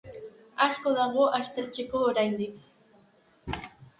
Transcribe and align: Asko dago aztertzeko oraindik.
Asko 0.67 0.93
dago 0.99 1.27
aztertzeko 1.41 2.01
oraindik. 2.07 3.61